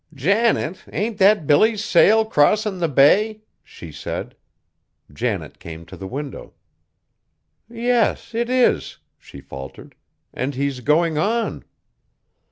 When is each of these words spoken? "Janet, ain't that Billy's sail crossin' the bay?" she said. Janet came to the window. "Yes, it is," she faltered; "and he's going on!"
"Janet, 0.15 0.83
ain't 0.91 1.19
that 1.19 1.45
Billy's 1.45 1.85
sail 1.85 2.25
crossin' 2.25 2.79
the 2.79 2.87
bay?" 2.87 3.41
she 3.63 3.91
said. 3.91 4.35
Janet 5.13 5.59
came 5.59 5.85
to 5.85 5.95
the 5.95 6.07
window. 6.07 6.55
"Yes, 7.69 8.33
it 8.33 8.49
is," 8.49 8.97
she 9.19 9.41
faltered; 9.41 9.93
"and 10.33 10.55
he's 10.55 10.79
going 10.79 11.19
on!" 11.19 11.65